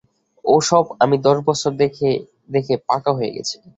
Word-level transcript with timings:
ও-সব 0.45 0.85
আমি 1.03 1.15
দশ 1.25 1.37
বৎসর 1.45 1.73
দেখে 1.81 2.09
দেখে 2.49 2.73
পাকা 2.89 3.11
হয়ে 3.17 3.33
গেছি। 3.35 3.55